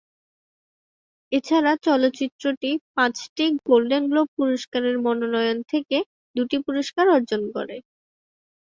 এছাড়া 1.31 1.71
চলচ্চিত্রটি 1.85 2.71
পাঁচটি 2.95 3.45
গোল্ডেন 3.67 4.03
গ্লোব 4.11 4.27
পুরস্কারের 4.37 4.95
মনোনয়ন 5.05 5.59
থেকে 5.71 5.97
দুটি 6.35 6.57
পুরস্কার 6.65 7.05
অর্জন 7.15 7.41
করে। 7.55 7.75